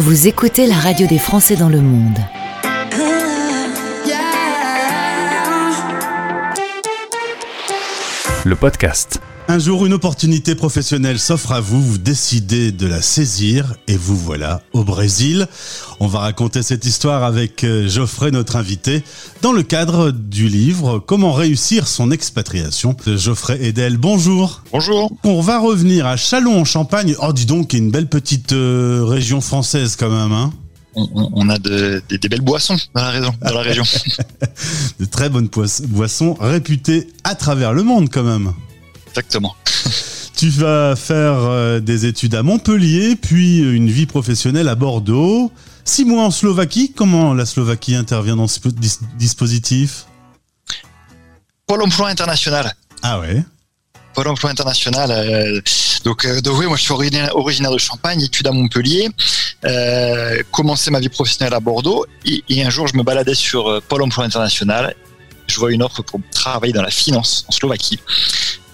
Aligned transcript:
Vous 0.00 0.28
écoutez 0.28 0.66
la 0.66 0.76
radio 0.76 1.06
des 1.06 1.18
Français 1.18 1.56
dans 1.56 1.68
le 1.68 1.82
monde. 1.82 2.18
Le 8.46 8.56
podcast. 8.56 9.20
Un 9.50 9.58
jour, 9.58 9.84
une 9.84 9.94
opportunité 9.94 10.54
professionnelle 10.54 11.18
s'offre 11.18 11.50
à 11.50 11.60
vous, 11.60 11.82
vous 11.82 11.98
décidez 11.98 12.70
de 12.70 12.86
la 12.86 13.02
saisir 13.02 13.74
et 13.88 13.96
vous 13.96 14.16
voilà 14.16 14.62
au 14.72 14.84
Brésil. 14.84 15.48
On 15.98 16.06
va 16.06 16.20
raconter 16.20 16.62
cette 16.62 16.84
histoire 16.84 17.24
avec 17.24 17.64
euh, 17.64 17.88
Geoffrey, 17.88 18.30
notre 18.30 18.54
invité, 18.54 19.02
dans 19.42 19.50
le 19.50 19.64
cadre 19.64 20.12
du 20.12 20.48
livre 20.48 21.00
Comment 21.00 21.32
réussir 21.32 21.88
son 21.88 22.12
expatriation 22.12 22.94
de 23.04 23.16
Geoffrey 23.16 23.58
Edel. 23.60 23.96
Bonjour. 23.96 24.62
Bonjour. 24.70 25.10
On 25.24 25.40
va 25.40 25.58
revenir 25.58 26.06
à 26.06 26.16
Châlons 26.16 26.60
en 26.60 26.64
Champagne. 26.64 27.16
Oh, 27.20 27.32
dis 27.32 27.46
donc, 27.46 27.72
une 27.72 27.90
belle 27.90 28.08
petite 28.08 28.52
euh, 28.52 29.02
région 29.04 29.40
française 29.40 29.96
quand 29.98 30.10
même, 30.10 30.30
hein 30.30 30.52
on, 30.94 31.48
a 31.48 31.58
de, 31.58 32.00
des, 32.08 32.18
des 32.18 32.28
belles 32.28 32.40
boissons 32.40 32.76
dans 32.94 33.02
la 33.02 33.10
région. 33.10 33.34
Dans 33.42 33.54
la 33.54 33.62
région. 33.62 33.84
de 35.00 35.04
très 35.06 35.28
bonnes 35.28 35.48
boissons 35.88 36.34
réputées 36.40 37.08
à 37.24 37.34
travers 37.34 37.72
le 37.72 37.82
monde 37.82 38.10
quand 38.10 38.22
même. 38.22 38.52
Exactement. 39.10 39.54
Tu 40.36 40.48
vas 40.48 40.96
faire 40.96 41.34
euh, 41.34 41.80
des 41.80 42.06
études 42.06 42.34
à 42.34 42.42
Montpellier, 42.42 43.14
puis 43.14 43.58
une 43.58 43.90
vie 43.90 44.06
professionnelle 44.06 44.68
à 44.68 44.74
Bordeaux. 44.74 45.52
Six 45.84 46.04
mois 46.04 46.24
en 46.24 46.30
Slovaquie. 46.30 46.92
Comment 46.94 47.34
la 47.34 47.44
Slovaquie 47.44 47.94
intervient 47.94 48.36
dans 48.36 48.48
ce 48.48 48.60
dis 48.68 48.98
dispositif? 49.18 50.06
Pôle 51.66 51.82
emploi 51.82 52.08
international. 52.08 52.74
Ah 53.02 53.20
ouais 53.20 53.44
Pôle 54.14 54.28
emploi 54.28 54.50
international. 54.50 55.10
Euh, 55.10 55.60
donc, 56.04 56.24
euh, 56.24 56.40
donc, 56.40 56.58
oui, 56.58 56.66
moi 56.66 56.76
je 56.76 56.82
suis 56.82 56.92
originaire, 56.92 57.36
originaire 57.36 57.70
de 57.70 57.78
Champagne, 57.78 58.20
études 58.22 58.46
à 58.46 58.52
Montpellier, 58.52 59.08
euh, 59.64 60.42
commencé 60.50 60.90
ma 60.90 61.00
vie 61.00 61.08
professionnelle 61.08 61.54
à 61.54 61.60
Bordeaux, 61.60 62.06
et, 62.24 62.42
et, 62.48 62.64
un 62.64 62.70
jour 62.70 62.88
je 62.88 62.96
me 62.96 63.02
baladais 63.02 63.34
sur 63.34 63.80
Pôle 63.88 64.02
emploi 64.02 64.24
international. 64.24 64.94
Je 65.46 65.58
vois 65.58 65.72
une 65.72 65.82
offre 65.82 66.02
pour 66.02 66.20
travailler 66.32 66.72
dans 66.72 66.82
la 66.82 66.90
finance 66.90 67.44
en 67.48 67.52
Slovaquie. 67.52 67.98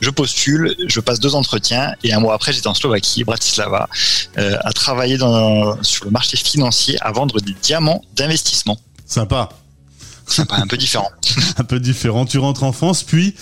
Je 0.01 0.11
postule, 0.11 0.75
je 0.87 1.01
passe 1.01 1.21
deux 1.21 1.35
entretiens 1.35 1.93
et 2.05 2.13
un 2.13 2.21
mois 2.21 2.35
après, 2.35 2.53
j'étais 2.53 2.67
en 2.67 2.75
Slovaquie, 2.75 3.25
Bratislava, 3.25 3.89
euh, 4.39 4.57
à 4.63 4.73
travailler 4.73 5.17
dans, 5.17 5.83
sur 5.83 6.05
le 6.05 6.11
marché 6.11 6.37
financier, 6.37 6.99
à 7.01 7.13
vendre 7.13 7.41
des 7.41 7.55
diamants 7.63 8.03
d'investissement. 8.15 8.79
Sympa. 9.07 9.49
Sympa, 10.27 10.57
un 10.57 10.67
peu 10.67 10.77
différent. 10.77 11.11
un 11.57 11.65
peu 11.65 11.79
différent. 11.79 12.27
Tu 12.27 12.39
rentres 12.39 12.65
en 12.65 12.73
France, 12.73 13.05
puis 13.05 13.35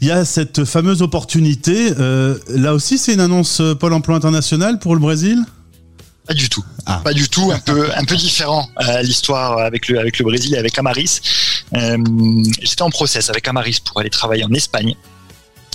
il 0.00 0.08
y 0.08 0.10
a 0.10 0.24
cette 0.24 0.64
fameuse 0.64 1.02
opportunité. 1.02 1.92
Euh, 1.98 2.38
là 2.48 2.74
aussi, 2.74 2.98
c'est 2.98 3.12
une 3.12 3.20
annonce 3.20 3.60
Pôle 3.78 3.92
Emploi 3.92 4.16
International 4.16 4.78
pour 4.78 4.94
le 4.94 5.00
Brésil? 5.00 5.44
Pas 6.26 6.34
du 6.34 6.48
tout. 6.48 6.64
Ah. 6.86 7.00
Pas 7.02 7.12
du 7.12 7.28
tout. 7.28 7.50
Un 7.50 7.58
peu, 7.58 7.90
un 7.94 8.04
peu 8.04 8.14
différent 8.14 8.68
euh, 8.80 9.02
l'histoire 9.02 9.58
avec 9.58 9.88
le, 9.88 9.98
avec 9.98 10.18
le 10.18 10.24
Brésil 10.24 10.54
et 10.54 10.58
avec 10.58 10.78
Amaris. 10.78 11.20
Euh, 11.74 11.98
J'étais 12.62 12.82
en 12.82 12.90
process 12.90 13.30
avec 13.30 13.48
Amaris 13.48 13.80
pour 13.84 13.98
aller 14.00 14.10
travailler 14.10 14.44
en 14.44 14.52
Espagne. 14.52 14.94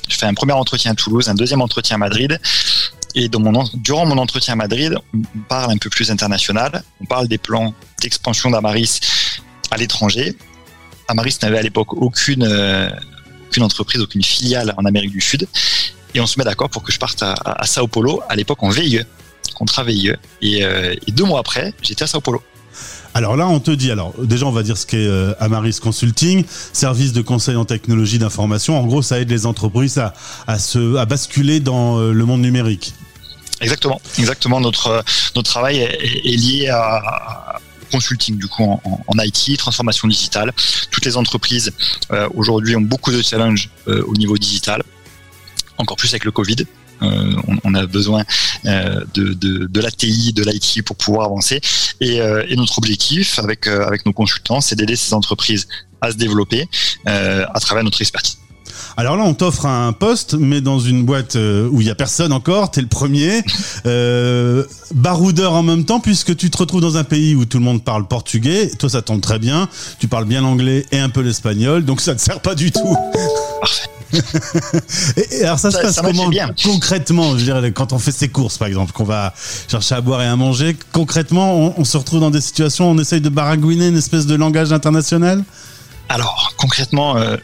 Je 0.07 0.15
fais 0.17 0.25
un 0.25 0.33
premier 0.33 0.53
entretien 0.53 0.91
à 0.91 0.95
Toulouse, 0.95 1.29
un 1.29 1.35
deuxième 1.35 1.61
entretien 1.61 1.95
à 1.95 1.99
Madrid. 1.99 2.39
Et 3.15 3.29
durant 3.29 4.05
mon 4.05 4.17
entretien 4.17 4.53
à 4.53 4.55
Madrid, 4.57 4.95
on 5.13 5.39
parle 5.47 5.71
un 5.71 5.77
peu 5.77 5.89
plus 5.89 6.11
international. 6.11 6.83
On 7.01 7.05
parle 7.05 7.27
des 7.27 7.37
plans 7.37 7.73
d'expansion 8.01 8.49
d'Amaris 8.49 8.99
à 9.71 9.77
l'étranger. 9.77 10.35
Amaris 11.07 11.37
n'avait 11.41 11.59
à 11.59 11.61
l'époque 11.61 11.93
aucune, 11.93 12.43
euh, 12.43 12.89
entreprise, 13.61 14.01
aucune 14.01 14.23
filiale 14.23 14.73
en 14.77 14.83
Amérique 14.83 15.11
du 15.11 15.21
Sud. 15.21 15.47
Et 16.13 16.19
on 16.19 16.27
se 16.27 16.37
met 16.37 16.43
d'accord 16.43 16.69
pour 16.69 16.83
que 16.83 16.91
je 16.91 16.99
parte 16.99 17.23
à, 17.23 17.35
à 17.45 17.65
Sao 17.65 17.87
Paulo, 17.87 18.21
à 18.27 18.35
l'époque 18.35 18.61
en 18.63 18.69
VIE, 18.69 19.01
contrat 19.53 19.83
VIE. 19.83 20.11
Et, 20.41 20.65
euh, 20.65 20.93
et 21.07 21.11
deux 21.11 21.23
mois 21.23 21.39
après, 21.39 21.73
j'étais 21.81 22.03
à 22.03 22.07
Sao 22.07 22.19
Paulo. 22.19 22.43
Alors 23.15 23.37
là, 23.37 23.47
on 23.47 23.61
te 23.61 23.71
dit, 23.71 23.91
alors 23.91 24.13
déjà, 24.21 24.45
on 24.45 24.51
va 24.51 24.61
dire 24.61 24.77
ce 24.77 24.85
qu'est 24.85 24.97
euh, 24.97 25.33
Amaris 25.39 25.79
Consulting, 25.81 26.43
service 26.73 27.13
de 27.13 27.21
conseil 27.21 27.55
en 27.55 27.63
technologie 27.63 28.19
d'information. 28.19 28.77
En 28.77 28.85
gros, 28.85 29.01
ça 29.01 29.21
aide 29.21 29.29
les 29.29 29.45
entreprises 29.45 30.01
à, 30.47 31.05
basculer 31.05 31.61
dans 31.61 31.97
euh, 31.97 32.11
le 32.11 32.25
monde 32.25 32.41
numérique. 32.41 32.93
Exactement, 33.61 34.01
exactement. 34.19 34.59
Notre, 34.59 35.01
notre 35.33 35.49
travail 35.49 35.77
est, 35.77 36.37
lié 36.37 36.67
à, 36.67 37.57
consulting 37.89 38.37
du 38.37 38.47
coup 38.47 38.63
en, 38.63 39.17
IT, 39.19 39.57
transformation 39.57 40.09
digitale. 40.09 40.51
Toutes 40.91 41.05
les 41.05 41.15
entreprises 41.15 41.71
euh, 42.11 42.27
aujourd'hui 42.35 42.75
ont 42.75 42.81
beaucoup 42.81 43.13
de 43.13 43.21
challenges 43.21 43.69
euh, 43.87 44.03
au 44.07 44.13
niveau 44.15 44.37
digital, 44.37 44.83
encore 45.77 45.95
plus 45.95 46.09
avec 46.09 46.25
le 46.25 46.31
Covid. 46.31 46.57
Euh, 47.01 47.35
on, 47.47 47.57
on, 47.63 47.73
a 47.75 47.85
besoin 47.85 48.23
euh, 48.65 49.03
de, 49.13 49.33
de, 49.33 49.65
de 49.65 49.81
l'ATI, 49.81 50.33
de 50.33 50.43
l'IT 50.43 50.83
pour 50.83 50.95
pouvoir 50.95 51.25
avancer. 51.25 51.59
Et, 52.01 52.21
euh, 52.21 52.45
et 52.47 52.55
notre 52.55 52.77
objectif 52.77 53.39
avec, 53.39 53.67
euh, 53.67 53.85
avec 53.85 54.05
nos 54.05 54.13
consultants, 54.13 54.61
c'est 54.61 54.75
d'aider 54.75 54.95
ces 54.95 55.13
entreprises 55.13 55.67
à 56.01 56.11
se 56.11 56.17
développer 56.17 56.67
à 57.05 57.59
travers 57.59 57.83
notre 57.83 57.99
expertise. 58.01 58.37
Alors 58.97 59.15
là, 59.17 59.23
on 59.23 59.33
t'offre 59.33 59.65
un 59.65 59.91
poste, 59.91 60.35
mais 60.35 60.61
dans 60.61 60.79
une 60.79 61.03
boîte 61.03 61.35
où 61.35 61.81
il 61.81 61.87
y 61.87 61.89
a 61.89 61.95
personne 61.95 62.31
encore. 62.31 62.71
T'es 62.71 62.81
le 62.81 62.87
premier, 62.87 63.41
euh, 63.85 64.63
baroudeur 64.93 65.53
en 65.53 65.63
même 65.63 65.85
temps, 65.85 65.99
puisque 65.99 66.35
tu 66.35 66.49
te 66.49 66.57
retrouves 66.57 66.81
dans 66.81 66.97
un 66.97 67.03
pays 67.03 67.35
où 67.35 67.45
tout 67.45 67.57
le 67.57 67.63
monde 67.63 67.83
parle 67.83 68.07
portugais. 68.07 68.69
Toi, 68.77 68.89
ça 68.89 69.01
tombe 69.01 69.21
très 69.21 69.39
bien. 69.39 69.67
Tu 69.99 70.07
parles 70.07 70.25
bien 70.25 70.41
l'anglais 70.41 70.85
et 70.91 70.99
un 70.99 71.09
peu 71.09 71.21
l'espagnol, 71.21 71.85
donc 71.85 72.01
ça 72.01 72.13
ne 72.13 72.19
sert 72.19 72.41
pas 72.41 72.55
du 72.55 72.71
tout. 72.71 72.95
Parfait. 73.61 73.89
et, 75.31 75.43
alors 75.43 75.59
ça, 75.59 75.71
ça 75.71 75.77
se 75.77 75.83
passe 75.83 75.95
ça 75.95 76.01
comment 76.01 76.27
bien. 76.27 76.51
concrètement 76.63 77.37
Je 77.37 77.43
dirais 77.43 77.71
quand 77.71 77.93
on 77.93 77.99
fait 77.99 78.11
ses 78.11 78.29
courses, 78.29 78.57
par 78.57 78.67
exemple, 78.67 78.91
qu'on 78.91 79.03
va 79.03 79.33
chercher 79.67 79.95
à 79.95 80.01
boire 80.01 80.21
et 80.21 80.27
à 80.27 80.35
manger. 80.35 80.75
Concrètement, 80.91 81.55
on, 81.55 81.73
on 81.77 81.83
se 81.83 81.97
retrouve 81.97 82.19
dans 82.19 82.31
des 82.31 82.41
situations 82.41 82.89
où 82.89 82.93
on 82.93 82.97
essaye 82.99 83.21
de 83.21 83.29
baragouiner 83.29 83.87
une 83.87 83.97
espèce 83.97 84.25
de 84.25 84.35
langage 84.35 84.71
international? 84.73 85.43
Alors 86.09 86.53
concrètement. 86.57 87.17
Euh, 87.17 87.37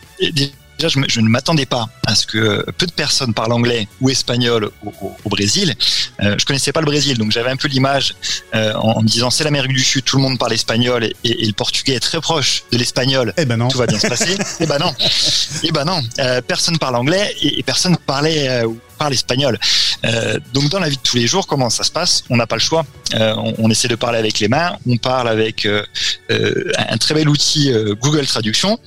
déjà, 0.81 0.99
je, 0.99 0.99
je 1.07 1.21
ne 1.21 1.29
m'attendais 1.29 1.65
pas 1.65 1.89
à 2.05 2.15
ce 2.15 2.25
que 2.25 2.65
peu 2.77 2.85
de 2.85 2.91
personnes 2.91 3.33
parlent 3.33 3.53
anglais 3.53 3.87
ou 3.99 4.09
espagnol 4.09 4.71
au, 4.83 4.93
au, 5.01 5.15
au 5.23 5.29
Brésil. 5.29 5.75
Euh, 6.21 6.35
je 6.37 6.45
connaissais 6.45 6.71
pas 6.71 6.79
le 6.81 6.85
Brésil, 6.85 7.17
donc 7.17 7.31
j'avais 7.31 7.51
un 7.51 7.55
peu 7.55 7.67
l'image 7.67 8.15
euh, 8.55 8.73
en, 8.75 8.97
en, 8.97 9.01
me 9.01 9.07
disant 9.07 9.29
c'est 9.29 9.43
l'Amérique 9.43 9.73
du 9.73 9.83
Sud, 9.83 10.03
tout 10.03 10.17
le 10.17 10.23
monde 10.23 10.39
parle 10.39 10.53
espagnol 10.53 11.03
et, 11.03 11.15
et, 11.23 11.45
le 11.45 11.53
portugais 11.53 11.93
est 11.93 11.99
très 11.99 12.19
proche 12.19 12.63
de 12.71 12.77
l'espagnol. 12.77 13.33
Eh 13.37 13.45
ben 13.45 13.57
non. 13.57 13.67
Tout 13.67 13.77
va 13.77 13.87
bien 13.87 13.99
se 13.99 14.07
passer. 14.07 14.37
eh 14.59 14.65
ben 14.65 14.79
non. 14.79 14.93
Eh 15.63 15.71
ben 15.71 15.85
non. 15.85 16.01
Euh, 16.19 16.41
personne 16.41 16.77
parle 16.79 16.95
anglais 16.95 17.35
et, 17.41 17.59
et 17.59 17.63
personne 17.63 17.95
parlait 17.97 18.47
euh, 18.49 18.67
parle 18.97 19.13
espagnol. 19.13 19.59
Euh, 20.05 20.39
donc 20.53 20.69
dans 20.69 20.79
la 20.79 20.89
vie 20.89 20.97
de 20.97 21.01
tous 21.01 21.17
les 21.17 21.27
jours, 21.27 21.47
comment 21.47 21.69
ça 21.69 21.83
se 21.83 21.91
passe? 21.91 22.23
On 22.29 22.37
n'a 22.37 22.47
pas 22.47 22.55
le 22.55 22.61
choix. 22.61 22.85
Euh, 23.15 23.33
on, 23.35 23.53
on, 23.57 23.69
essaie 23.69 23.87
de 23.87 23.95
parler 23.95 24.19
avec 24.19 24.39
les 24.39 24.47
mains. 24.47 24.77
On 24.87 24.97
parle 24.97 25.27
avec 25.27 25.65
euh, 25.65 25.83
un 26.29 26.97
très 26.97 27.13
bel 27.15 27.27
outil 27.27 27.73
Google 27.99 28.25
Traduction 28.27 28.79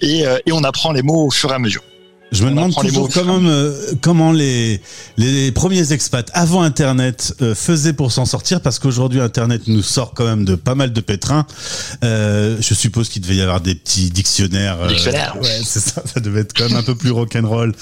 et, 0.00 0.24
et 0.46 0.52
on 0.52 0.64
apprend 0.64 0.92
les 0.92 1.02
mots 1.02 1.26
au 1.26 1.30
fur 1.30 1.50
et 1.50 1.54
à 1.54 1.58
mesure. 1.58 1.82
Je 2.32 2.44
me 2.44 2.50
demande 2.50 2.74
toujours 2.74 3.08
quand 3.12 3.24
même 3.24 3.48
euh, 3.48 3.74
comment 4.00 4.30
les, 4.30 4.80
les 5.16 5.50
premiers 5.50 5.92
expats 5.92 6.30
avant 6.32 6.62
Internet 6.62 7.34
euh, 7.42 7.56
faisaient 7.56 7.92
pour 7.92 8.12
s'en 8.12 8.24
sortir, 8.24 8.60
parce 8.60 8.78
qu'aujourd'hui 8.78 9.20
Internet 9.20 9.62
nous 9.66 9.82
sort 9.82 10.14
quand 10.14 10.24
même 10.24 10.44
de 10.44 10.54
pas 10.54 10.76
mal 10.76 10.92
de 10.92 11.00
pétrins. 11.00 11.44
Euh, 12.04 12.56
je 12.60 12.74
suppose 12.74 13.08
qu'il 13.08 13.22
devait 13.22 13.36
y 13.36 13.42
avoir 13.42 13.60
des 13.60 13.74
petits 13.74 14.10
dictionnaires. 14.10 14.86
Dictionnaires. 14.86 15.36
ouais, 15.42 15.60
c'est 15.64 15.80
ça. 15.80 16.02
Ça 16.06 16.20
devait 16.20 16.42
être 16.42 16.52
quand 16.56 16.68
même 16.68 16.76
un 16.76 16.84
peu 16.84 16.94
plus 16.94 17.10
rock'n'roll. 17.10 17.74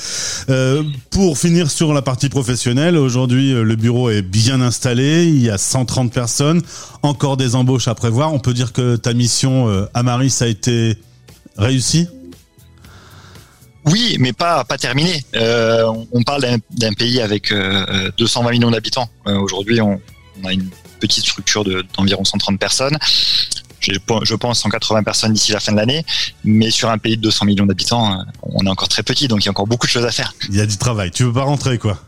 Euh, 0.49 0.83
pour 1.11 1.37
finir 1.37 1.71
sur 1.71 1.93
la 1.93 2.01
partie 2.01 2.31
professionnelle, 2.31 2.97
aujourd'hui 2.97 3.53
le 3.53 3.77
bureau 3.77 4.09
est 4.09 4.23
bien 4.23 4.63
installé. 4.63 5.25
Il 5.27 5.43
y 5.43 5.51
a 5.51 5.59
130 5.59 6.11
personnes, 6.11 6.63
encore 7.03 7.37
des 7.37 7.55
embauches 7.55 7.89
à 7.89 7.95
prévoir. 7.95 8.33
On 8.33 8.39
peut 8.39 8.55
dire 8.55 8.73
que 8.73 8.97
ta 8.97 9.13
mission 9.13 9.87
à 9.93 10.03
Maris 10.03 10.35
a 10.41 10.47
été 10.47 10.97
réussie. 11.59 12.09
Oui, 13.91 14.17
mais 14.21 14.33
pas 14.33 14.65
terminé. 14.79 15.25
Euh, 15.35 15.91
on 16.13 16.23
parle 16.23 16.45
d'un 16.71 16.93
pays 16.93 17.21
avec 17.21 17.53
euh, 17.53 18.11
220 18.19 18.51
millions 18.51 18.71
d'habitants. 18.71 19.09
Euh, 19.27 19.39
Aujourd'hui, 19.39 19.81
on, 19.81 20.01
a 20.45 20.53
une 20.53 20.69
petite 21.01 21.25
structure 21.25 21.65
d'environ 21.97 22.25
130 22.25 22.59
personnes. 22.59 22.97
Je 23.81 24.35
pense 24.35 24.61
180 24.61 25.03
personnes 25.03 25.33
d'ici 25.33 25.53
la 25.53 25.61
fin 25.61 25.73
de 25.73 25.77
l'année, 25.77 26.05
mais 26.45 26.71
sur 26.71 26.91
un 26.91 26.99
pays 26.99 27.17
de 27.17 27.23
200 27.23 27.47
millions 27.47 27.67
d'habitants, 27.67 28.25
on 28.43 28.67
est 28.67 28.69
encore 28.69 28.89
très 28.89 29.03
petit, 29.03 29.29
donc 29.29 29.45
il 29.45 29.47
y 29.47 29.49
a 29.49 29.51
encore 29.51 29.67
beaucoup 29.67 29.87
de 29.87 29.93
choses 29.93 30.05
à 30.05 30.11
faire. 30.11 30.35
Il 30.49 30.57
y 30.57 30.61
a 30.61 30.67
du 30.67 30.77
travail. 30.77 31.11
Tu 31.11 31.25
veux 31.25 31.33
pas 31.33 31.45
rentrer, 31.45 31.79
quoi? 31.79 31.99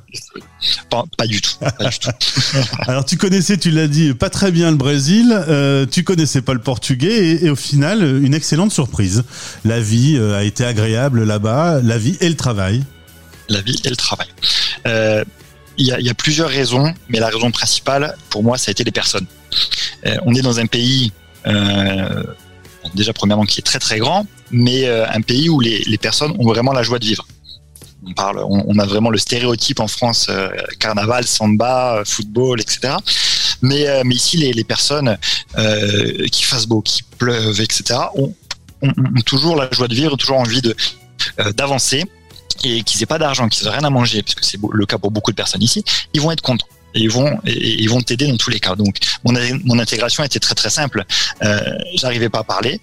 Pas, 0.91 1.05
pas, 1.17 1.27
du 1.27 1.41
tout. 1.41 1.53
Pas 1.61 1.89
du 1.89 1.99
tout. 1.99 2.11
Alors 2.89 3.05
tu 3.05 3.17
connaissais, 3.17 3.57
tu 3.57 3.71
l'as 3.71 3.87
dit, 3.87 4.13
pas 4.15 4.29
très 4.29 4.51
bien 4.51 4.71
le 4.71 4.77
Brésil, 4.77 5.33
euh, 5.33 5.87
tu 5.87 6.03
connaissais 6.03 6.43
pas 6.43 6.53
le 6.53 6.61
portugais 6.61 7.29
et, 7.29 7.45
et, 7.45 7.51
au 7.51 7.57
final 7.57 8.03
une 8.03 8.35
excellente 8.35 8.73
surprise. 8.73 9.23
La 9.65 9.81
vie 9.81 10.17
euh, 10.19 10.37
a 10.37 10.43
été 10.43 10.65
agréable 10.65 11.23
là-bas, 11.23 11.81
la 11.83 11.99
vie 11.99 12.17
et 12.21 12.29
le 12.29 12.35
travail. 12.35 12.83
La 13.49 13.61
vie 13.61 13.81
et 13.85 13.91
le 13.91 13.97
travail. 13.97 14.29
Euh, 14.87 15.25
il 15.79 15.87
y, 15.87 15.93
a, 15.93 16.01
y, 16.01 16.11
a, 16.11 16.15
plusieurs 16.15 16.51
raisons, 16.51 16.93
mais 17.09 17.21
la 17.21 17.29
raison 17.29 17.51
principale 17.51 18.17
pour 18.29 18.43
moi, 18.43 18.59
ça 18.59 18.71
a 18.71 18.73
été 18.73 18.85
les 18.85 18.91
personnes. 18.91 19.27
Euh, 20.07 20.17
on 20.25 20.35
est 20.35 20.43
dans 20.43 20.61
un 20.61 20.67
pays 20.67 21.13
euh, 21.13 21.20
déjà 22.95 23.13
premièrement 23.13 23.45
qui 23.45 23.61
est 23.61 23.65
très 23.65 23.79
très 23.79 23.99
grand, 23.99 24.27
mais 24.51 24.87
euh, 24.87 25.07
un 25.09 25.21
pays 25.21 25.49
où 25.49 25.61
les, 25.61 25.99
personnes 25.99 26.35
ont 26.39 26.47
vraiment 26.47 26.73
la 26.73 26.83
joie 26.83 26.99
de 26.99 27.05
vivre 27.05 27.27
on 28.07 28.15
parle, 28.15 28.43
on, 28.49 28.79
a 28.79 28.87
vraiment 28.87 29.11
le 29.11 29.19
stéréotype 29.19 29.79
en 29.79 29.87
France, 29.87 30.29
euh, 30.31 30.49
carnaval, 30.79 31.27
samba, 31.27 32.03
football, 32.07 32.59
etc. 32.59 32.95
Mais, 33.61 33.85
ici, 34.07 34.39
les, 34.39 34.65
personnes 34.65 35.19
qui 36.33 36.45
fassent 36.45 36.65
beau, 36.65 36.81
qui 36.81 37.03
pleuvent, 37.03 37.61
etc., 37.61 38.01
ont, 38.15 38.35
toujours 39.27 39.55
la 39.55 39.69
joie 39.71 39.87
de 39.87 39.95
vivre, 39.95 40.17
toujours 40.17 40.39
envie 40.39 40.63
d'avancer 41.55 42.05
et 42.65 42.83
qu'ils 42.85 43.01
n'aient 43.01 43.07
pas 43.07 43.19
d'argent, 43.19 43.51
qu'ils 43.51 43.67
n'aient 43.67 43.75
rien 43.75 43.85
à 43.85 43.91
manger, 43.91 44.23
puisque 44.23 44.45
c'est 44.45 44.59
le 44.73 44.87
cas 44.87 44.97
pour 44.97 45.11
beaucoup 45.11 45.31
de 45.31 45.37
personnes 45.37 45.63
ici, 45.63 45.85
ils 46.15 46.23
vont 46.23 46.31
être 46.31 46.41
contents 46.41 46.67
et 46.95 47.01
ils 47.01 47.11
vont 47.11 47.39
et 47.47 47.83
ils 47.83 47.89
vont 47.89 48.01
t'aider 48.01 48.27
dans 48.27 48.37
tous 48.37 48.51
les 48.51 48.61
cas. 48.61 48.75
Donc 48.75 48.97
mon, 49.25 49.79
intégration 49.79 50.25
était 50.25 50.41
très 50.41 50.55
très 50.55 50.71
simple. 50.71 51.05
Euh, 51.43 51.61
J'arrivais 51.95 52.29
pas 52.29 52.41
à 52.41 52.45
parler, 52.45 52.81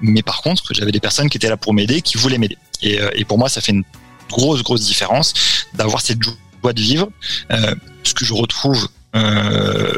mais 0.00 0.22
par 0.22 0.42
contre 0.42 0.72
j'avais 0.72 0.92
des 0.92 1.00
personnes 1.00 1.28
qui 1.28 1.36
étaient 1.36 1.48
là 1.48 1.56
pour 1.56 1.74
m'aider, 1.74 2.02
qui 2.02 2.16
voulaient 2.16 2.38
m'aider. 2.38 2.58
Et, 2.82 3.00
euh, 3.00 3.10
et, 3.14 3.24
pour 3.24 3.38
moi 3.38 3.48
ça 3.48 3.60
fait 3.60 3.72
une 3.72 3.84
grosse 4.30 4.62
grosse 4.62 4.82
différence 4.82 5.32
d'avoir 5.74 6.00
cette 6.00 6.22
joie 6.22 6.72
de 6.72 6.80
vivre, 6.80 7.08
euh, 7.52 7.74
ce 8.02 8.14
que 8.14 8.24
je 8.24 8.34
retrouve 8.34 8.88
euh, 9.14 9.94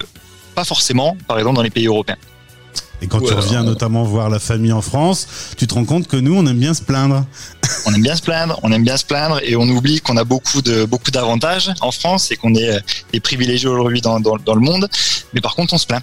pas 0.54 0.64
forcément 0.64 1.16
par 1.26 1.38
exemple 1.38 1.56
dans 1.56 1.62
les 1.62 1.70
pays 1.70 1.86
européens. 1.86 2.18
Et 3.02 3.06
quand 3.08 3.20
tu 3.20 3.32
reviens 3.32 3.62
notamment 3.62 4.04
voir 4.04 4.30
la 4.30 4.38
famille 4.38 4.72
en 4.72 4.82
France, 4.82 5.26
tu 5.56 5.66
te 5.66 5.74
rends 5.74 5.84
compte 5.84 6.06
que 6.06 6.16
nous, 6.16 6.34
on 6.34 6.46
aime 6.46 6.58
bien 6.58 6.74
se 6.74 6.82
plaindre. 6.82 7.24
On 7.84 7.92
aime 7.92 8.02
bien 8.02 8.16
se 8.16 8.22
plaindre, 8.22 8.58
on 8.62 8.72
aime 8.72 8.84
bien 8.84 8.96
se 8.96 9.04
plaindre, 9.04 9.40
et 9.42 9.56
on 9.56 9.68
oublie 9.68 10.00
qu'on 10.00 10.16
a 10.16 10.24
beaucoup 10.24 10.62
de 10.62 10.84
beaucoup 10.84 11.10
d'avantages 11.10 11.72
en 11.80 11.90
France 11.90 12.30
et 12.30 12.36
qu'on 12.36 12.54
est 12.54 12.70
euh, 12.70 12.80
des 13.12 13.20
privilégiés 13.20 13.68
aujourd'hui 13.68 14.00
dans, 14.00 14.20
dans, 14.20 14.36
dans, 14.36 14.54
le 14.54 14.60
monde. 14.60 14.88
Mais 15.34 15.40
par 15.40 15.54
contre, 15.54 15.74
on 15.74 15.78
se 15.78 15.86
plaint. 15.86 16.02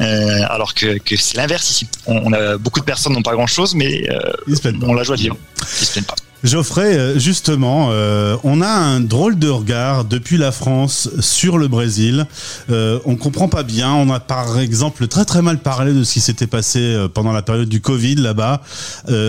Euh, 0.00 0.40
alors 0.48 0.74
que, 0.74 0.98
que 0.98 1.16
c'est 1.16 1.36
l'inverse 1.36 1.70
ici. 1.70 1.88
On, 2.06 2.32
a 2.32 2.58
beaucoup 2.58 2.80
de 2.80 2.84
personnes 2.84 3.12
n'ont 3.12 3.22
pas 3.22 3.32
grand 3.32 3.46
chose, 3.46 3.74
mais 3.74 4.08
euh, 4.10 4.76
on 4.82 4.94
la 4.94 5.02
joie 5.04 5.16
de 5.16 5.22
vivre. 5.22 5.36
Ils 5.80 5.86
se 5.86 5.92
plaignent 5.92 6.04
pas. 6.04 6.16
Geoffrey, 6.44 6.98
euh, 6.98 7.18
justement, 7.18 7.88
euh, 7.90 8.36
on 8.44 8.60
a 8.60 8.68
un 8.68 9.00
drôle 9.00 9.38
de 9.38 9.48
regard 9.48 10.04
depuis 10.04 10.36
la 10.36 10.52
France 10.52 11.08
sur 11.18 11.56
le 11.56 11.68
Brésil. 11.68 12.26
Euh, 12.68 12.98
on 13.06 13.16
comprend 13.16 13.48
pas 13.48 13.62
bien. 13.62 13.94
On 13.94 14.10
a 14.10 14.20
par 14.20 14.58
exemple 14.58 15.08
très 15.08 15.24
très 15.24 15.40
mal 15.40 15.58
parlé 15.60 15.94
de 15.94 16.04
ce 16.04 16.12
qui 16.12 16.20
s'était 16.20 16.46
passé 16.46 16.80
euh, 16.80 17.08
pendant 17.08 17.32
la 17.32 17.40
période 17.40 17.70
du 17.70 17.80
Covid 17.80 18.16
là-bas. 18.16 18.60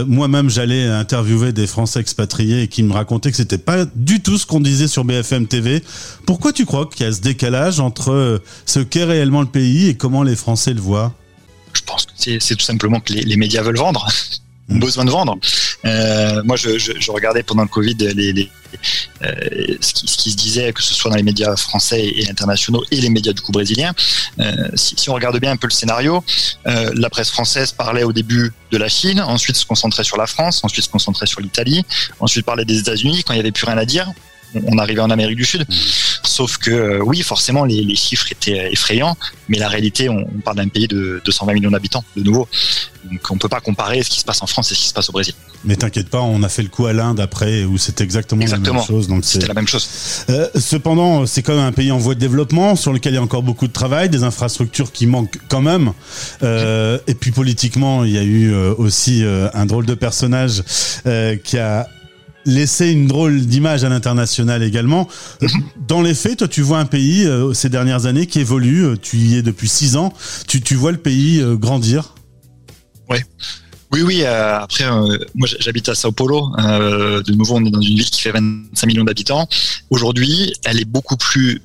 Moi-même, 0.07 0.49
j'allais 0.49 0.87
interviewer 0.87 1.53
des 1.53 1.67
Français 1.67 2.01
expatriés 2.01 2.63
et 2.63 2.67
qui 2.67 2.83
me 2.83 2.91
racontaient 2.91 3.31
que 3.31 3.37
c'était 3.37 3.57
pas 3.57 3.85
du 3.95 4.21
tout 4.21 4.37
ce 4.37 4.45
qu'on 4.45 4.59
disait 4.59 4.87
sur 4.87 5.05
BFM 5.05 5.47
TV. 5.47 5.83
Pourquoi 6.25 6.51
tu 6.51 6.65
crois 6.65 6.85
qu'il 6.87 7.05
y 7.05 7.09
a 7.09 7.13
ce 7.13 7.21
décalage 7.21 7.79
entre 7.79 8.41
ce 8.65 8.79
qu'est 8.79 9.05
réellement 9.05 9.41
le 9.41 9.47
pays 9.47 9.87
et 9.87 9.95
comment 9.95 10.23
les 10.23 10.35
Français 10.35 10.73
le 10.73 10.81
voient? 10.81 11.13
Je 11.73 11.81
pense 11.81 12.05
que 12.05 12.11
c'est 12.39 12.55
tout 12.55 12.65
simplement 12.65 12.99
que 12.99 13.13
les, 13.13 13.21
les 13.21 13.37
médias 13.37 13.61
veulent 13.61 13.77
vendre 13.77 14.05
besoin 14.67 15.05
de 15.05 15.11
vendre. 15.11 15.37
Euh, 15.85 16.41
moi, 16.43 16.55
je, 16.55 17.11
regardais 17.11 17.43
pendant 17.43 17.63
le 17.63 17.67
Covid 17.67 17.97
euh, 18.01 19.77
ce, 19.79 19.93
qui, 19.93 20.31
se 20.31 20.35
disait, 20.35 20.73
que 20.73 20.81
ce 20.81 20.93
soit 20.93 21.11
dans 21.11 21.17
les 21.17 21.23
médias 21.23 21.55
français 21.55 22.03
et 22.03 22.29
internationaux 22.29 22.83
et 22.91 22.97
les 22.97 23.09
médias 23.09 23.33
du 23.33 23.41
coup 23.41 23.51
brésiliens. 23.51 23.93
Euh, 24.39 24.53
si, 24.75 24.95
si, 24.97 25.09
on 25.09 25.13
regarde 25.13 25.39
bien 25.39 25.51
un 25.51 25.57
peu 25.57 25.67
le 25.67 25.73
scénario, 25.73 26.23
la 26.65 27.09
presse 27.09 27.29
française 27.29 27.71
parlait 27.71 28.03
au 28.03 28.13
début 28.13 28.51
de 28.71 28.77
la 28.77 28.89
Chine, 28.89 29.21
ensuite 29.21 29.55
se 29.55 29.65
concentrait 29.65 30.03
sur 30.03 30.17
la 30.17 30.27
France, 30.27 30.63
ensuite 30.63 30.85
se 30.85 30.89
concentrait 30.89 31.27
sur 31.27 31.41
l'Italie, 31.41 31.85
ensuite 32.19 32.45
parlait 32.45 32.65
des 32.65 32.79
États-Unis. 32.79 33.23
Quand 33.23 33.33
il 33.33 33.37
n'y 33.37 33.41
avait 33.41 33.51
plus 33.51 33.65
rien 33.65 33.77
à 33.77 33.85
dire, 33.85 34.11
on 34.65 34.77
arrivait 34.77 35.01
en 35.01 35.09
Amérique 35.09 35.37
du 35.37 35.45
Sud. 35.45 35.65
Sauf 36.23 36.57
que 36.57 36.71
euh, 36.71 37.03
oui, 37.03 37.21
forcément, 37.21 37.65
les, 37.65 37.83
les, 37.83 37.95
chiffres 37.95 38.31
étaient 38.31 38.71
effrayants, 38.71 39.15
mais 39.47 39.57
la 39.57 39.69
réalité, 39.69 40.09
on, 40.09 40.27
on 40.35 40.41
parle 40.41 40.57
d'un 40.57 40.67
pays 40.67 40.87
de 40.87 41.21
220 41.23 41.53
millions 41.53 41.71
d'habitants, 41.71 42.03
de 42.15 42.23
nouveau. 42.23 42.47
Donc 43.11 43.31
on 43.31 43.37
peut 43.37 43.49
pas 43.49 43.61
comparer 43.61 44.01
ce 44.03 44.09
qui 44.09 44.19
se 44.19 44.25
passe 44.25 44.41
en 44.41 44.47
France 44.47 44.71
et 44.71 44.75
ce 44.75 44.81
qui 44.81 44.87
se 44.87 44.93
passe 44.93 45.09
au 45.09 45.11
Brésil. 45.11 45.33
Mais 45.63 45.75
t'inquiète 45.75 46.09
pas, 46.09 46.21
on 46.21 46.43
a 46.43 46.49
fait 46.49 46.63
le 46.63 46.69
coup 46.69 46.85
à 46.85 46.93
l'Inde 46.93 47.19
après 47.19 47.63
où 47.63 47.77
c'était 47.77 48.03
exactement, 48.03 48.41
exactement, 48.41 48.73
la 48.73 48.79
même 48.79 48.87
chose. 48.87 49.07
Donc 49.07 49.25
c'était 49.25 49.47
la 49.47 49.53
même 49.53 49.67
chose. 49.67 49.87
Euh, 50.29 50.47
cependant, 50.55 51.25
c'est 51.25 51.41
quand 51.41 51.55
même 51.55 51.65
un 51.65 51.71
pays 51.71 51.91
en 51.91 51.97
voie 51.97 52.15
de 52.15 52.19
développement 52.19 52.75
sur 52.75 52.93
lequel 52.93 53.13
il 53.13 53.15
y 53.15 53.19
a 53.19 53.21
encore 53.21 53.43
beaucoup 53.43 53.67
de 53.67 53.73
travail, 53.73 54.09
des 54.09 54.23
infrastructures 54.23 54.91
qui 54.91 55.07
manquent 55.07 55.39
quand 55.49 55.61
même. 55.61 55.93
Euh, 56.43 56.97
et 57.07 57.15
puis 57.15 57.31
politiquement, 57.31 58.03
il 58.03 58.11
y 58.11 58.17
a 58.17 58.23
eu 58.23 58.53
aussi 58.55 59.23
un 59.53 59.65
drôle 59.65 59.85
de 59.85 59.95
personnage 59.95 60.63
euh, 61.05 61.35
qui 61.35 61.57
a 61.57 61.87
laissé 62.45 62.91
une 62.91 63.07
drôle 63.07 63.41
d'image 63.41 63.83
à 63.83 63.89
l'international 63.89 64.63
également. 64.63 65.07
Dans 65.87 66.01
les 66.01 66.13
faits, 66.13 66.39
toi, 66.39 66.47
tu 66.47 66.61
vois 66.61 66.79
un 66.79 66.85
pays 66.85 67.25
euh, 67.25 67.53
ces 67.53 67.69
dernières 67.69 68.05
années 68.05 68.27
qui 68.27 68.39
évolue. 68.39 68.97
Tu 69.01 69.17
y 69.17 69.37
es 69.37 69.41
depuis 69.41 69.67
six 69.67 69.95
ans. 69.95 70.13
Tu, 70.47 70.61
tu 70.61 70.75
vois 70.75 70.91
le 70.91 70.97
pays 70.97 71.41
euh, 71.41 71.55
grandir? 71.55 72.15
Ouais. 73.09 73.23
Oui, 73.91 74.01
oui. 74.01 74.21
Euh, 74.23 74.59
après, 74.59 74.83
euh, 74.83 75.17
moi, 75.35 75.47
j'habite 75.59 75.87
à 75.89 75.95
Sao 75.95 76.11
Paulo. 76.11 76.51
Euh, 76.59 77.21
de 77.21 77.31
nouveau, 77.33 77.55
on 77.55 77.65
est 77.65 77.71
dans 77.71 77.81
une 77.81 77.95
ville 77.95 78.09
qui 78.09 78.21
fait 78.21 78.31
25 78.31 78.87
millions 78.87 79.03
d'habitants. 79.03 79.47
Aujourd'hui, 79.89 80.53
elle 80.65 80.79
est 80.81 80.85
beaucoup 80.85 81.17
plus 81.17 81.61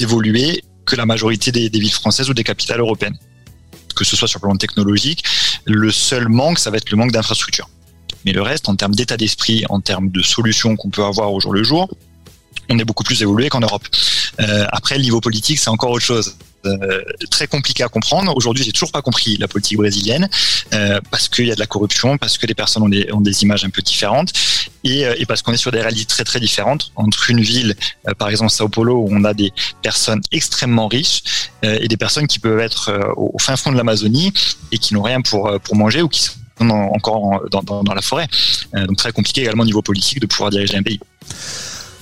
évoluée 0.00 0.64
que 0.84 0.96
la 0.96 1.06
majorité 1.06 1.52
des, 1.52 1.70
des 1.70 1.78
villes 1.78 1.92
françaises 1.92 2.28
ou 2.28 2.34
des 2.34 2.42
capitales 2.44 2.80
européennes. 2.80 3.16
Que 3.94 4.04
ce 4.04 4.16
soit 4.16 4.26
sur 4.26 4.40
le 4.42 4.48
plan 4.48 4.56
technologique, 4.56 5.24
le 5.64 5.90
seul 5.90 6.28
manque, 6.28 6.58
ça 6.58 6.70
va 6.70 6.78
être 6.78 6.90
le 6.90 6.96
manque 6.96 7.12
d'infrastructures. 7.12 7.68
Mais 8.24 8.32
le 8.32 8.42
reste, 8.42 8.68
en 8.68 8.76
termes 8.76 8.94
d'état 8.94 9.16
d'esprit, 9.16 9.64
en 9.68 9.80
termes 9.80 10.10
de 10.10 10.22
solutions 10.22 10.76
qu'on 10.76 10.90
peut 10.90 11.04
avoir 11.04 11.32
au 11.32 11.40
jour 11.40 11.52
le 11.52 11.62
jour, 11.62 11.88
on 12.68 12.78
est 12.78 12.84
beaucoup 12.84 13.04
plus 13.04 13.22
évolué 13.22 13.48
qu'en 13.48 13.60
Europe. 13.60 13.86
Euh, 14.40 14.66
après, 14.70 14.96
le 14.96 15.02
niveau 15.02 15.20
politique, 15.20 15.58
c'est 15.58 15.70
encore 15.70 15.90
autre 15.90 16.04
chose. 16.04 16.36
Euh, 16.66 17.02
très 17.30 17.46
compliqué 17.46 17.82
à 17.82 17.88
comprendre. 17.88 18.36
Aujourd'hui, 18.36 18.64
j'ai 18.64 18.72
toujours 18.72 18.92
pas 18.92 19.00
compris 19.00 19.38
la 19.38 19.48
politique 19.48 19.78
brésilienne 19.78 20.28
euh, 20.74 21.00
parce 21.10 21.28
qu'il 21.28 21.46
y 21.46 21.52
a 21.52 21.54
de 21.54 21.60
la 21.60 21.66
corruption, 21.66 22.18
parce 22.18 22.36
que 22.36 22.46
les 22.46 22.54
personnes 22.54 22.82
ont 22.82 22.88
des, 22.88 23.10
ont 23.12 23.22
des 23.22 23.42
images 23.42 23.64
un 23.64 23.70
peu 23.70 23.80
différentes 23.80 24.32
et, 24.84 25.06
euh, 25.06 25.14
et 25.18 25.26
parce 25.26 25.42
qu'on 25.42 25.52
est 25.52 25.58
sur 25.58 25.72
des 25.72 25.80
réalités 25.80 26.06
très 26.06 26.24
très 26.24 26.40
différentes 26.40 26.92
entre 26.96 27.30
une 27.30 27.40
ville, 27.40 27.76
euh, 28.08 28.14
par 28.14 28.28
exemple 28.28 28.50
Sao 28.50 28.68
Paulo, 28.68 28.96
où 28.96 29.08
on 29.10 29.24
a 29.24 29.34
des 29.34 29.52
personnes 29.82 30.20
extrêmement 30.32 30.88
riches 30.88 31.22
euh, 31.64 31.78
et 31.80 31.88
des 31.88 31.96
personnes 31.96 32.26
qui 32.26 32.38
peuvent 32.38 32.60
être 32.60 33.14
au 33.16 33.38
fin 33.38 33.56
fond 33.56 33.72
de 33.72 33.76
l'Amazonie 33.76 34.32
et 34.72 34.78
qui 34.78 34.94
n'ont 34.94 35.02
rien 35.02 35.20
pour 35.20 35.58
pour 35.62 35.76
manger 35.76 36.02
ou 36.02 36.08
qui 36.08 36.22
sont 36.22 36.32
encore 36.68 37.42
dans, 37.50 37.94
la 37.94 38.02
forêt. 38.02 38.28
donc 38.74 38.96
très 38.96 39.12
compliqué 39.12 39.42
également 39.42 39.62
au 39.62 39.66
niveau 39.66 39.82
politique 39.82 40.20
de 40.20 40.26
pouvoir 40.26 40.50
diriger 40.50 40.76
un 40.76 40.82
pays. 40.82 41.00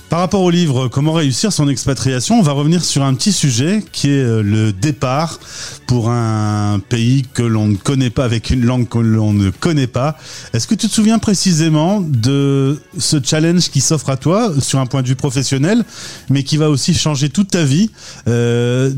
Par 0.09 0.19
rapport 0.19 0.41
au 0.41 0.49
livre 0.49 0.87
Comment 0.87 1.13
réussir 1.13 1.53
son 1.53 1.69
expatriation, 1.69 2.39
on 2.39 2.41
va 2.41 2.51
revenir 2.51 2.83
sur 2.83 3.03
un 3.03 3.13
petit 3.13 3.31
sujet 3.31 3.83
qui 3.91 4.09
est 4.09 4.23
euh, 4.23 4.41
le 4.41 4.73
départ 4.73 5.39
pour 5.85 6.09
un 6.09 6.79
pays 6.89 7.27
que 7.31 7.43
l'on 7.43 7.67
ne 7.67 7.75
connaît 7.75 8.09
pas, 8.09 8.25
avec 8.25 8.49
une 8.49 8.65
langue 8.65 8.87
que 8.87 8.97
l'on 8.97 9.33
ne 9.33 9.51
connaît 9.51 9.87
pas. 9.87 10.17
Est-ce 10.53 10.67
que 10.67 10.73
tu 10.73 10.87
te 10.87 10.93
souviens 10.93 11.19
précisément 11.19 12.01
de 12.01 12.81
ce 12.97 13.17
challenge 13.23 13.69
qui 13.69 13.81
s'offre 13.81 14.09
à 14.09 14.17
toi 14.17 14.51
sur 14.59 14.79
un 14.79 14.87
point 14.87 15.03
de 15.03 15.07
vue 15.07 15.15
professionnel, 15.15 15.85
mais 16.29 16.41
qui 16.41 16.57
va 16.57 16.71
aussi 16.71 16.95
changer 16.95 17.29
toute 17.29 17.51
ta 17.51 17.63
vie 17.63 17.91
euh, 18.27 18.89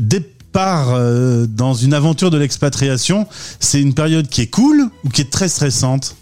Départ 0.52 0.90
euh, 0.90 1.46
dans 1.46 1.72
une 1.72 1.94
aventure 1.94 2.30
de 2.30 2.36
l'expatriation, 2.36 3.26
c'est 3.58 3.80
une 3.80 3.94
période 3.94 4.28
qui 4.28 4.42
est 4.42 4.48
cool 4.48 4.90
ou 5.02 5.08
qui 5.08 5.22
est 5.22 5.30
très 5.30 5.48
stressante 5.48 6.14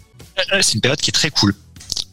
euh, 0.53 0.59
C'est 0.61 0.75
une 0.75 0.79
période 0.79 1.01
qui 1.01 1.09
est 1.09 1.13
très 1.13 1.31
cool 1.31 1.53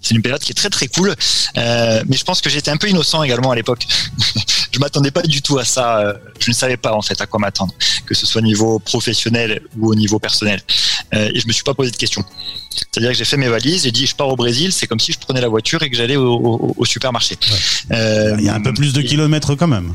c'est 0.00 0.14
une 0.14 0.22
période 0.22 0.40
qui 0.40 0.52
est 0.52 0.54
très 0.54 0.70
très 0.70 0.86
cool. 0.86 1.14
Euh, 1.56 2.02
mais 2.06 2.16
je 2.16 2.24
pense 2.24 2.40
que 2.40 2.48
j'étais 2.48 2.70
un 2.70 2.76
peu 2.76 2.88
innocent 2.88 3.22
également 3.22 3.50
à 3.50 3.54
l'époque. 3.54 3.86
je 4.72 4.78
m'attendais 4.78 5.10
pas 5.10 5.22
du 5.22 5.42
tout 5.42 5.58
à 5.58 5.64
ça. 5.64 6.14
Je 6.40 6.50
ne 6.50 6.54
savais 6.54 6.76
pas 6.76 6.94
en 6.94 7.02
fait 7.02 7.20
à 7.20 7.26
quoi 7.26 7.38
m'attendre, 7.40 7.74
que 8.06 8.14
ce 8.14 8.24
soit 8.24 8.40
au 8.40 8.44
niveau 8.44 8.78
professionnel 8.78 9.60
ou 9.78 9.90
au 9.90 9.94
niveau 9.94 10.18
personnel. 10.18 10.60
Euh, 11.14 11.30
et 11.34 11.40
je 11.40 11.46
me 11.46 11.52
suis 11.52 11.64
pas 11.64 11.74
posé 11.74 11.90
de 11.90 11.96
questions. 11.96 12.24
C'est-à-dire 12.70 13.10
que 13.10 13.18
j'ai 13.18 13.24
fait 13.24 13.36
mes 13.36 13.48
valises, 13.48 13.82
j'ai 13.82 13.90
dit 13.90 14.06
je 14.06 14.14
pars 14.14 14.28
au 14.28 14.36
Brésil, 14.36 14.72
c'est 14.72 14.86
comme 14.86 15.00
si 15.00 15.12
je 15.12 15.18
prenais 15.18 15.40
la 15.40 15.48
voiture 15.48 15.82
et 15.82 15.90
que 15.90 15.96
j'allais 15.96 16.16
au, 16.16 16.32
au, 16.32 16.74
au, 16.76 16.84
supermarché. 16.84 17.36
Ouais. 17.50 17.96
Euh, 17.96 18.36
Il 18.38 18.44
y 18.44 18.48
a 18.48 18.54
un 18.54 18.62
peu 18.62 18.72
plus 18.72 18.92
de 18.92 19.02
kilomètres 19.02 19.54
quand 19.56 19.68
même 19.68 19.94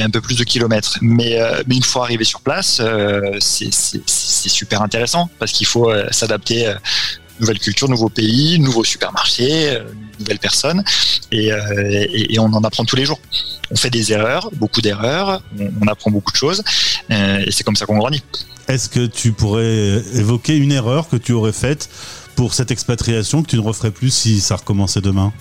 un 0.00 0.10
peu 0.10 0.20
plus 0.20 0.36
de 0.36 0.44
kilomètres. 0.44 0.98
Mais, 1.00 1.40
euh, 1.40 1.62
mais 1.66 1.76
une 1.76 1.82
fois 1.82 2.04
arrivé 2.04 2.24
sur 2.24 2.40
place, 2.40 2.78
euh, 2.80 3.36
c'est 3.40 4.48
super 4.48 4.82
intéressant 4.82 5.30
parce 5.38 5.52
qu'il 5.52 5.66
faut 5.66 5.90
euh, 5.90 6.06
s'adapter 6.10 6.74
nouvelle 7.40 7.58
culture, 7.58 7.88
nouveau 7.88 8.08
pays, 8.08 8.58
nouveau 8.58 8.84
supermarché, 8.84 9.70
euh, 9.70 9.84
nouvelles 10.18 10.38
personnes, 10.38 10.82
et, 11.30 11.52
euh, 11.52 11.58
et, 11.88 12.34
et, 12.34 12.38
on 12.38 12.44
en 12.44 12.64
apprend 12.64 12.84
tous 12.84 12.96
les 12.96 13.04
jours. 13.04 13.20
On 13.70 13.76
fait 13.76 13.90
des 13.90 14.12
erreurs, 14.12 14.50
beaucoup 14.54 14.80
d'erreurs, 14.80 15.42
on, 15.58 15.70
on, 15.82 15.86
apprend 15.88 16.10
beaucoup 16.10 16.32
de 16.32 16.36
choses, 16.36 16.62
euh, 17.10 17.44
et 17.44 17.50
c'est 17.50 17.64
comme 17.64 17.76
ça 17.76 17.86
qu'on 17.86 17.98
grandit. 17.98 18.22
Est-ce 18.68 18.88
que 18.88 19.06
tu 19.06 19.32
pourrais 19.32 20.02
évoquer 20.14 20.56
une 20.56 20.72
erreur 20.72 21.08
que 21.08 21.16
tu 21.16 21.32
aurais 21.32 21.52
faite 21.52 21.88
pour 22.34 22.54
cette 22.54 22.70
expatriation 22.70 23.42
que 23.42 23.48
tu 23.48 23.56
ne 23.56 23.62
referais 23.62 23.90
plus 23.90 24.10
si 24.10 24.40
ça 24.40 24.56
recommençait 24.56 25.00
demain? 25.00 25.32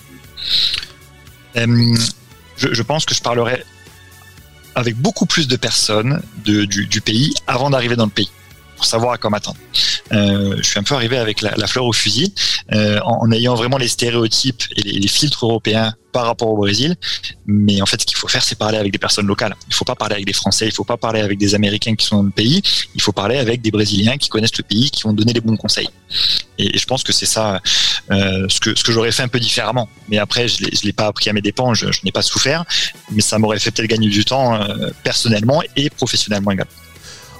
Euh, 1.58 1.96
je, 2.58 2.74
je, 2.74 2.82
pense 2.84 3.06
que 3.06 3.16
je 3.16 3.22
parlerais 3.22 3.64
avec 4.76 4.96
beaucoup 4.96 5.26
plus 5.26 5.48
de 5.48 5.56
personnes 5.56 6.22
de, 6.44 6.66
du, 6.66 6.86
du 6.86 7.02
pays 7.02 7.34
avant 7.48 7.70
d'arriver 7.70 7.96
dans 7.96 8.06
le 8.06 8.12
pays 8.12 8.30
pour 8.76 8.86
savoir 8.86 9.14
à 9.14 9.18
quoi 9.18 9.30
m'attendre. 9.30 9.58
Euh, 10.12 10.58
je 10.58 10.64
suis 10.64 10.80
un 10.80 10.84
peu 10.84 10.96
arrivé 10.96 11.18
avec 11.18 11.42
la, 11.42 11.54
la 11.56 11.68
fleur 11.68 11.86
au 11.86 11.94
fusil, 11.94 12.34
euh, 12.74 13.00
en, 13.04 13.32
ayant 13.32 13.56
vraiment 13.56 13.78
les 13.78 13.88
stéréotypes 13.88 14.64
et 14.76 14.82
les, 14.82 15.00
les, 15.00 15.08
filtres 15.08 15.46
européens 15.46 15.96
par 16.12 16.26
rapport 16.26 16.50
au 16.50 16.58
Brésil. 16.58 16.96
Mais 17.46 17.82
en 17.82 17.86
fait, 17.86 18.02
ce 18.02 18.06
qu'il 18.06 18.18
faut 18.18 18.28
faire, 18.28 18.44
c'est 18.44 18.58
parler 18.58 18.78
avec 18.78 18.92
des 18.92 18.98
personnes 18.98 19.28
locales. 19.28 19.56
Il 19.68 19.72
ne 19.72 19.76
faut 19.76 19.86
pas 19.86 19.96
parler 19.96 20.16
avec 20.16 20.26
des 20.26 20.34
Français, 20.34 20.66
il 20.66 20.70
ne 20.70 20.74
faut 20.74 20.84
pas 20.84 20.98
parler 20.98 21.22
avec 21.22 21.38
des 21.38 21.56
Américains 21.56 21.96
qui 21.96 22.06
sont 22.06 22.18
dans 22.18 22.24
le 22.24 22.32
pays. 22.32 22.62
Il 22.96 23.02
faut 23.02 23.12
parler 23.12 23.38
avec 23.38 23.62
des 23.62 23.72
Brésiliens 23.72 24.18
qui 24.18 24.30
connaissent 24.30 24.58
le 24.58 24.64
pays, 24.64 24.90
qui 24.90 25.04
vont 25.04 25.14
donner 25.14 25.34
les 25.34 25.42
bons 25.42 25.58
conseils. 25.58 25.90
Et 26.58 26.78
je 26.78 26.86
pense 26.86 27.04
que 27.04 27.14
c'est 27.14 27.26
ça 27.26 27.62
ce 28.10 28.60
que 28.60 28.78
ce 28.78 28.84
que 28.84 28.92
j'aurais 28.92 29.12
fait 29.12 29.24
un 29.24 29.28
peu 29.28 29.40
différemment. 29.40 29.90
Mais 30.10 30.18
après, 30.18 30.48
je 30.48 30.64
l'ai 30.64 30.72
l'ai 30.84 30.94
pas 30.94 31.08
appris 31.08 31.30
à 31.30 31.34
mes 31.34 31.42
dépens, 31.42 31.74
je, 31.74 31.92
je 31.92 32.02
n'ai 32.04 32.12
pas 32.12 32.22
souffert, 32.22 32.64
mais 33.12 33.22
ça 33.22 33.40
m'aurait 33.40 33.60
fait 33.60 33.72
peut-être 33.72 33.90
gagner 33.90 34.10
du 34.10 34.26
temps 34.26 34.60
personnellement 35.04 35.62
et 35.76 35.90
professionnellement 35.90 36.52
également. 36.52 36.72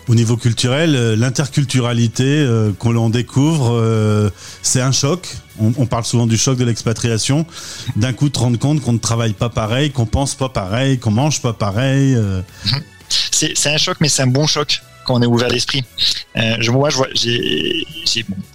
Au 0.08 0.14
niveau 0.14 0.38
culturel, 0.38 0.96
euh, 0.96 1.16
l'interculturalité 1.16 2.24
euh, 2.26 2.72
qu'on 2.78 2.92
l'on 2.92 3.10
découvre, 3.10 3.74
euh, 3.74 4.30
c'est 4.62 4.82
un 4.82 4.92
choc. 4.92 5.36
On, 5.58 5.86
parle 5.86 6.04
souvent 6.04 6.28
du 6.28 6.38
choc 6.38 6.58
de 6.58 6.66
l'expatriation. 6.66 7.46
D'un 7.96 8.12
coup, 8.12 8.30
te 8.30 8.38
rendre 8.38 8.60
compte 8.60 8.82
qu'on 8.82 8.92
ne 8.92 9.00
travaille 9.00 9.32
pas 9.32 9.50
pareil, 9.50 9.90
qu'on 9.90 10.06
pense 10.06 10.36
pas 10.36 10.50
pareil, 10.50 11.00
qu'on 11.00 11.12
mange 11.12 11.42
pas 11.42 11.54
pareil. 11.54 12.18
C'est 13.08 13.68
un 13.68 13.78
choc, 13.78 13.98
mais 14.02 14.10
c'est 14.10 14.24
un 14.24 14.28
bon 14.28 14.48
choc 14.48 14.82
quand 15.06 15.16
on 15.16 15.22
est 15.22 15.28
ouvert 15.28 15.50
d'esprit. 15.50 15.84
je, 16.36 16.72
moi, 16.72 16.90
je 16.90 16.98
vois, 16.98 17.08
j'ai, 17.14 17.86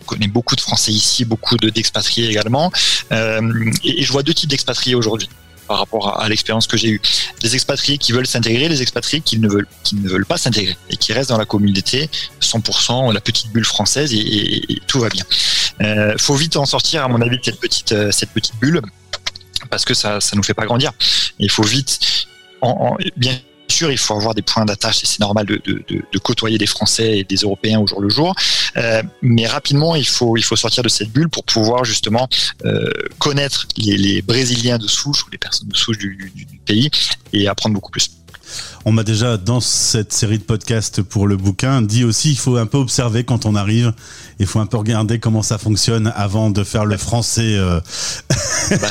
connais 0.06 0.28
beaucoup 0.28 0.56
de 0.56 0.60
Français 0.60 0.92
ici, 0.92 1.24
beaucoup 1.24 1.56
d'expatriés 1.56 2.28
également, 2.28 2.70
et, 3.10 4.02
je 4.02 4.12
vois 4.12 4.22
deux 4.22 4.34
types 4.34 4.50
d'expatriés 4.50 4.94
aujourd'hui 4.94 5.28
par 5.70 5.78
rapport 5.78 6.20
à, 6.20 6.28
l'expérience 6.28 6.66
que 6.66 6.76
j'ai 6.76 6.88
eue. 6.88 7.00
Les 7.44 7.54
expatriés 7.54 7.96
qui 7.96 8.10
veulent 8.10 8.26
s'intégrer, 8.26 8.68
les 8.68 8.82
expatriés 8.82 9.20
qui 9.20 9.38
ne 9.38 9.48
veulent, 9.48 9.68
qui 9.84 9.94
ne 9.94 10.08
veulent 10.08 10.26
pas 10.26 10.36
s'intégrer 10.36 10.76
et 10.88 10.96
qui 10.96 11.12
restent 11.12 11.30
dans 11.30 11.38
la 11.38 11.44
communauté 11.44 12.10
100%, 12.40 13.12
la 13.14 13.20
petite 13.20 13.52
bulle 13.52 13.64
française 13.64 14.12
et, 14.12 14.80
tout 14.88 14.98
va 14.98 15.08
bien. 15.08 15.22
Euh, 15.80 16.16
faut 16.18 16.34
vite 16.34 16.56
en 16.56 16.66
sortir, 16.66 17.04
à 17.04 17.08
mon 17.08 17.20
avis, 17.20 17.38
de 17.38 17.44
cette 17.44 17.60
petite, 17.60 17.92
euh, 17.92 18.10
cette 18.10 18.30
petite 18.30 18.56
bulle 18.56 18.82
parce 19.70 19.84
que 19.84 19.94
ça, 19.94 20.20
ça 20.20 20.34
nous 20.34 20.42
fait 20.42 20.54
pas 20.54 20.66
grandir. 20.66 20.90
Il 21.38 21.52
faut 21.52 21.62
vite, 21.62 22.00
en, 22.62 22.96
bien 23.16 23.38
sûr, 23.70 23.90
il 23.90 23.98
faut 23.98 24.14
avoir 24.14 24.34
des 24.34 24.42
points 24.42 24.64
d'attache 24.64 25.02
et 25.02 25.06
c'est 25.06 25.20
normal 25.20 25.46
de, 25.46 25.56
de, 25.64 25.82
de, 25.88 26.18
côtoyer 26.18 26.58
des 26.58 26.66
Français 26.66 27.18
et 27.18 27.24
des 27.24 27.36
Européens 27.36 27.80
au 27.80 27.86
jour 27.86 28.00
le 28.00 28.08
jour. 28.08 28.34
Euh, 28.76 29.02
mais 29.22 29.46
rapidement, 29.46 29.94
il 29.94 30.06
faut, 30.06 30.36
il 30.36 30.44
faut 30.44 30.56
sortir 30.56 30.82
de 30.82 30.88
cette 30.88 31.10
bulle 31.10 31.28
pour 31.28 31.44
pouvoir 31.44 31.84
justement 31.84 32.28
euh, 32.64 32.90
connaître 33.18 33.66
les, 33.76 33.96
les, 33.96 34.22
Brésiliens 34.22 34.78
de 34.78 34.86
souche 34.86 35.24
ou 35.24 35.30
les 35.30 35.38
personnes 35.38 35.68
de 35.68 35.76
souche 35.76 35.98
du, 35.98 36.30
du, 36.34 36.44
du 36.44 36.58
pays 36.58 36.90
et 37.32 37.48
apprendre 37.48 37.74
beaucoup 37.74 37.90
plus. 37.90 38.10
On 38.84 38.92
m'a 38.92 39.02
déjà, 39.02 39.36
dans 39.36 39.60
cette 39.60 40.12
série 40.12 40.38
de 40.38 40.42
podcasts 40.42 41.02
pour 41.02 41.26
le 41.26 41.36
bouquin, 41.36 41.82
dit 41.82 42.04
aussi 42.04 42.30
il 42.30 42.38
faut 42.38 42.56
un 42.56 42.66
peu 42.66 42.78
observer 42.78 43.24
quand 43.24 43.46
on 43.46 43.54
arrive. 43.54 43.92
Il 44.38 44.46
faut 44.46 44.58
un 44.58 44.66
peu 44.66 44.78
regarder 44.78 45.18
comment 45.18 45.42
ça 45.42 45.58
fonctionne 45.58 46.12
avant 46.16 46.50
de 46.50 46.64
faire 46.64 46.86
le 46.86 46.96
français 46.96 47.56
euh, 47.56 47.80
bah. 48.70 48.88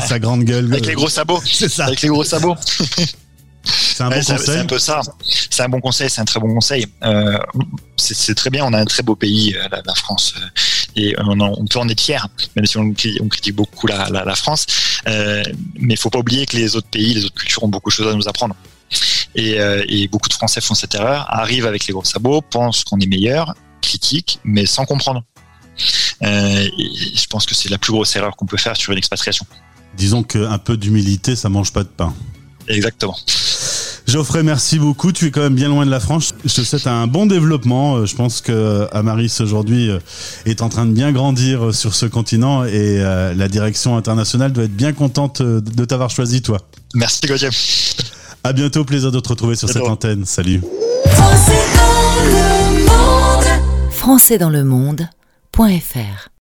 sa 0.06 0.18
grande 0.18 0.44
gueule. 0.44 0.70
Avec 0.72 0.86
les 0.86 0.94
gros 0.94 1.08
sabots. 1.08 1.40
C'est 1.44 1.68
ça. 1.68 1.86
Avec 1.86 2.02
les 2.02 2.08
gros 2.08 2.24
sabots. 2.24 2.56
C'est 3.66 4.02
un 4.02 4.10
bon 4.10 4.16
conseil. 4.16 4.38
C'est 4.38 4.58
un 4.58 4.66
peu 4.66 4.78
ça. 4.78 5.00
C'est 5.50 5.62
un 5.62 5.68
bon 5.68 5.80
conseil, 5.80 6.10
c'est 6.10 6.20
un 6.20 6.24
très 6.24 6.40
bon 6.40 6.52
conseil. 6.52 6.86
Euh, 7.02 7.38
c'est 7.96 8.34
très 8.34 8.50
bien. 8.50 8.64
On 8.64 8.72
a 8.72 8.78
un 8.78 8.84
très 8.84 9.02
beau 9.02 9.16
pays, 9.16 9.56
euh, 9.56 9.80
la, 9.84 9.94
France, 9.94 10.34
euh, 10.36 10.46
et 10.96 11.14
on, 11.18 11.40
on, 11.40 11.66
peut 11.66 11.78
en 11.78 11.88
être 11.88 12.00
fier, 12.00 12.26
même 12.54 12.66
si 12.66 12.76
on, 12.78 12.94
on 13.20 13.28
critique 13.28 13.54
beaucoup 13.54 13.86
la, 13.86 14.08
la, 14.10 14.24
la 14.24 14.34
France. 14.34 14.66
Euh, 15.08 15.42
mais 15.78 15.94
il 15.94 15.96
faut 15.96 16.10
pas 16.10 16.18
oublier 16.18 16.46
que 16.46 16.56
les 16.56 16.76
autres 16.76 16.88
pays, 16.88 17.14
les 17.14 17.24
autres 17.24 17.34
cultures 17.34 17.64
ont 17.64 17.68
beaucoup 17.68 17.90
de 17.90 17.94
choses 17.94 18.12
à 18.12 18.14
nous 18.14 18.28
apprendre. 18.28 18.54
Et, 19.34 19.60
euh, 19.60 19.84
et 19.88 20.08
beaucoup 20.08 20.28
de 20.28 20.34
Français 20.34 20.60
font 20.60 20.74
cette 20.74 20.94
erreur, 20.94 21.26
arrivent 21.28 21.66
avec 21.66 21.86
les 21.86 21.92
gros 21.92 22.04
sabots, 22.04 22.40
pensent 22.40 22.84
qu'on 22.84 22.98
est 23.00 23.06
meilleur, 23.06 23.54
critiquent, 23.82 24.40
mais 24.44 24.66
sans 24.66 24.84
comprendre. 24.84 25.22
Euh, 26.22 26.68
je 27.14 27.26
pense 27.26 27.44
que 27.44 27.54
c'est 27.54 27.68
la 27.68 27.78
plus 27.78 27.92
grosse 27.92 28.16
erreur 28.16 28.34
qu'on 28.36 28.46
peut 28.46 28.56
faire 28.56 28.76
sur 28.76 28.92
une 28.92 28.98
expatriation. 28.98 29.46
Disons 29.96 30.22
qu'un 30.22 30.58
peu 30.58 30.76
d'humilité, 30.76 31.36
ça 31.36 31.48
mange 31.48 31.72
pas 31.72 31.82
de 31.82 31.88
pain. 31.88 32.14
Exactement. 32.68 33.16
Geoffrey, 34.06 34.44
merci 34.44 34.78
beaucoup. 34.78 35.10
Tu 35.10 35.26
es 35.26 35.30
quand 35.30 35.40
même 35.40 35.54
bien 35.54 35.68
loin 35.68 35.84
de 35.84 35.90
la 35.90 35.98
France. 35.98 36.32
Je 36.44 36.54
te 36.54 36.60
souhaite 36.62 36.86
un 36.86 37.08
bon 37.08 37.26
développement. 37.26 37.96
Euh, 37.96 38.06
je 38.06 38.14
pense 38.14 38.40
que 38.40 38.86
Amaris 38.92 39.38
aujourd'hui 39.40 39.90
euh, 39.90 39.98
est 40.44 40.62
en 40.62 40.68
train 40.68 40.86
de 40.86 40.92
bien 40.92 41.10
grandir 41.10 41.74
sur 41.74 41.94
ce 41.94 42.06
continent 42.06 42.64
et 42.64 42.70
euh, 43.00 43.34
la 43.34 43.48
direction 43.48 43.96
internationale 43.96 44.52
doit 44.52 44.64
être 44.64 44.76
bien 44.76 44.92
contente 44.92 45.42
de 45.42 45.84
t'avoir 45.84 46.10
choisi, 46.10 46.40
toi. 46.40 46.58
Merci, 46.94 47.26
Gauthier. 47.26 47.48
À 48.44 48.52
bientôt. 48.52 48.84
Plaisir 48.84 49.10
de 49.10 49.18
te 49.18 49.28
retrouver 49.28 49.56
sur 49.56 49.68
cette 49.68 49.82
antenne. 49.82 50.24
Salut. 50.24 50.62
Français 53.90 54.38
dans 54.38 54.50
le 54.50 54.62
monde. 54.62 55.08